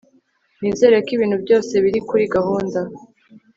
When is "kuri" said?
2.09-2.23